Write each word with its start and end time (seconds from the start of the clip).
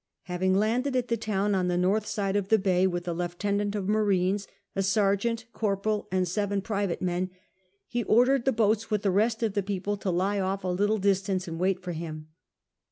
Having 0.23 0.55
landed 0.55 0.95
at 0.95 1.09
the 1.09 1.15
town 1.15 1.53
on 1.53 1.67
the 1.67 1.77
north 1.77 2.07
side 2.07 2.35
of 2.35 2.47
the 2.49 2.57
bay 2.57 2.87
with 2.87 3.03
the 3.03 3.13
lieutenant 3.13 3.75
of 3.75 3.87
marines, 3.87 4.47
a 4.75 4.81
sergeant, 4.81 5.45
corporal, 5.53 6.07
and 6.11 6.27
seven 6.27 6.59
private 6.61 7.03
men, 7.03 7.29
he 7.85 8.01
ordered 8.05 8.45
the 8.45 8.51
boats 8.51 8.89
with 8.89 9.03
the 9.03 9.11
rest 9.11 9.43
of 9.43 9.53
the 9.53 9.61
people 9.61 9.97
to 9.97 10.09
lie 10.09 10.39
off 10.39 10.65
at 10.65 10.69
a 10.69 10.69
little 10.69 10.97
distance, 10.97 11.47
and 11.47 11.59
wait 11.59 11.83
for 11.83 11.91
him. 11.91 12.29